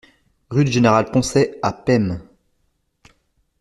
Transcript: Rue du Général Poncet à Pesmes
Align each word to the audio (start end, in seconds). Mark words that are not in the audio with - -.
Rue 0.49 0.65
du 0.65 0.71
Général 0.71 1.11
Poncet 1.11 1.59
à 1.61 1.71
Pesmes 1.73 2.23